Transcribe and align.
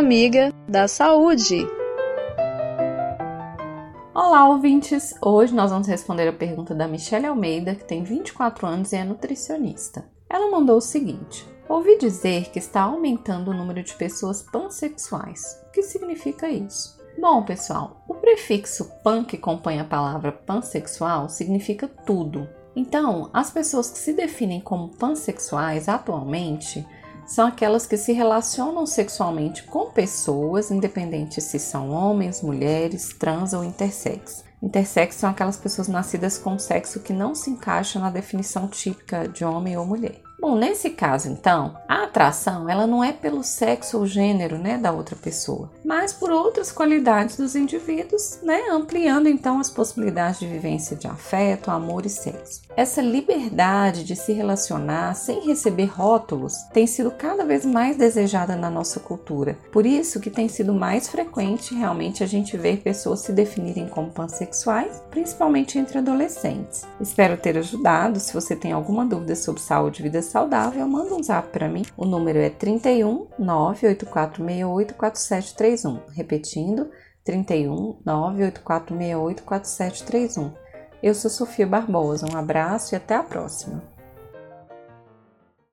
amiga 0.00 0.50
da 0.66 0.88
saúde. 0.88 1.68
Olá, 4.14 4.48
ouvintes! 4.48 5.14
Hoje 5.20 5.54
nós 5.54 5.70
vamos 5.70 5.86
responder 5.86 6.26
a 6.26 6.32
pergunta 6.32 6.74
da 6.74 6.88
Michelle 6.88 7.26
Almeida, 7.26 7.74
que 7.74 7.84
tem 7.84 8.02
24 8.02 8.66
anos 8.66 8.92
e 8.92 8.96
é 8.96 9.04
nutricionista. 9.04 10.08
Ela 10.26 10.50
mandou 10.50 10.78
o 10.78 10.80
seguinte: 10.80 11.46
Ouvi 11.68 11.98
dizer 11.98 12.50
que 12.50 12.58
está 12.58 12.80
aumentando 12.80 13.50
o 13.50 13.54
número 13.54 13.82
de 13.82 13.94
pessoas 13.94 14.40
pansexuais. 14.42 15.62
O 15.68 15.70
que 15.70 15.82
significa 15.82 16.48
isso? 16.48 16.98
Bom, 17.20 17.42
pessoal, 17.42 18.02
o 18.08 18.14
prefixo 18.14 18.90
pan 19.04 19.22
que 19.22 19.36
acompanha 19.36 19.82
a 19.82 19.86
palavra 19.86 20.32
pansexual 20.32 21.28
significa 21.28 21.86
tudo. 21.86 22.48
Então, 22.74 23.28
as 23.34 23.50
pessoas 23.50 23.90
que 23.90 23.98
se 23.98 24.14
definem 24.14 24.62
como 24.62 24.96
pansexuais 24.96 25.90
atualmente 25.90 26.86
são 27.30 27.46
aquelas 27.46 27.86
que 27.86 27.96
se 27.96 28.12
relacionam 28.12 28.84
sexualmente 28.84 29.62
com 29.62 29.92
pessoas, 29.92 30.72
independente 30.72 31.40
se 31.40 31.60
são 31.60 31.90
homens, 31.90 32.42
mulheres, 32.42 33.14
trans 33.16 33.52
ou 33.52 33.62
intersexo. 33.62 34.42
Intersexo 34.60 35.20
são 35.20 35.30
aquelas 35.30 35.56
pessoas 35.56 35.86
nascidas 35.86 36.36
com 36.36 36.58
sexo 36.58 36.98
que 36.98 37.12
não 37.12 37.32
se 37.32 37.48
encaixa 37.48 38.00
na 38.00 38.10
definição 38.10 38.66
típica 38.66 39.28
de 39.28 39.44
homem 39.44 39.76
ou 39.76 39.86
mulher. 39.86 40.20
Bom, 40.40 40.56
nesse 40.56 40.88
caso, 40.88 41.28
então, 41.28 41.76
a 41.86 42.04
atração 42.04 42.66
ela 42.66 42.86
não 42.86 43.04
é 43.04 43.12
pelo 43.12 43.42
sexo 43.42 43.98
ou 43.98 44.06
gênero, 44.06 44.56
né, 44.56 44.78
da 44.78 44.90
outra 44.90 45.14
pessoa, 45.14 45.70
mas 45.84 46.14
por 46.14 46.30
outras 46.30 46.72
qualidades 46.72 47.36
dos 47.36 47.54
indivíduos, 47.54 48.38
né, 48.42 48.62
ampliando 48.70 49.28
então 49.28 49.60
as 49.60 49.68
possibilidades 49.68 50.40
de 50.40 50.46
vivência 50.46 50.96
de 50.96 51.06
afeto, 51.06 51.70
amor 51.70 52.06
e 52.06 52.08
sexo. 52.08 52.62
Essa 52.74 53.02
liberdade 53.02 54.02
de 54.02 54.16
se 54.16 54.32
relacionar 54.32 55.14
sem 55.14 55.40
receber 55.40 55.84
rótulos 55.84 56.54
tem 56.72 56.86
sido 56.86 57.10
cada 57.10 57.44
vez 57.44 57.66
mais 57.66 57.98
desejada 57.98 58.56
na 58.56 58.70
nossa 58.70 58.98
cultura. 58.98 59.58
Por 59.70 59.84
isso 59.84 60.20
que 60.20 60.30
tem 60.30 60.48
sido 60.48 60.72
mais 60.72 61.06
frequente 61.06 61.74
realmente 61.74 62.24
a 62.24 62.26
gente 62.26 62.56
ver 62.56 62.78
pessoas 62.78 63.20
se 63.20 63.32
definirem 63.32 63.86
como 63.86 64.10
pansexuais, 64.10 65.02
principalmente 65.10 65.78
entre 65.78 65.98
adolescentes. 65.98 66.86
Espero 66.98 67.36
ter 67.36 67.58
ajudado. 67.58 68.18
Se 68.18 68.32
você 68.32 68.56
tem 68.56 68.72
alguma 68.72 69.04
dúvida 69.04 69.36
sobre 69.36 69.60
saúde 69.60 70.00
e 70.00 70.04
vida 70.04 70.22
saudável, 70.30 70.86
manda 70.86 71.14
um 71.14 71.22
zap 71.22 71.48
para 71.48 71.68
mim. 71.68 71.82
O 71.96 72.04
número 72.04 72.38
é 72.38 72.48
31 72.48 73.26
98468 73.38 74.94
4731. 74.94 76.00
Repetindo, 76.14 76.90
31 77.24 77.98
98468 78.04 79.42
4731. 79.42 80.52
Eu 81.02 81.14
sou 81.14 81.30
Sofia 81.30 81.66
Barbosa. 81.66 82.26
Um 82.32 82.36
abraço 82.36 82.94
e 82.94 82.96
até 82.96 83.16
a 83.16 83.22
próxima. 83.22 83.99